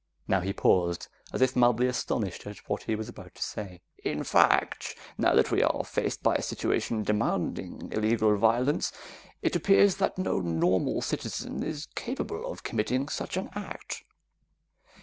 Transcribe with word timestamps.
Now 0.27 0.39
he 0.39 0.51
paused, 0.51 1.09
as 1.31 1.43
if 1.43 1.55
mildly 1.55 1.85
astonished 1.85 2.47
at 2.47 2.67
what 2.67 2.85
he 2.85 2.95
was 2.95 3.07
about 3.07 3.35
to 3.35 3.43
say. 3.43 3.81
"In 4.03 4.23
fact, 4.23 4.95
now 5.15 5.35
that 5.35 5.51
we 5.51 5.61
are 5.61 5.83
faced 5.85 6.23
by 6.23 6.33
a 6.33 6.41
situation 6.41 7.03
demanding 7.03 7.91
illegal 7.91 8.35
violence, 8.35 8.91
it 9.43 9.55
appears 9.55 9.97
that 9.97 10.17
no 10.17 10.39
normal 10.39 11.01
citizen 11.03 11.61
is 11.61 11.85
capable 11.93 12.51
of 12.51 12.63
committing 12.63 13.09
such 13.09 13.37
an 13.37 13.51
act. 13.53 14.03